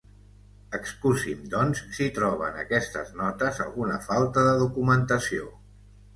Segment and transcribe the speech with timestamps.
[0.77, 5.55] Excusi'm, doncs, si troba en aquestes notes alguna falta de documentació».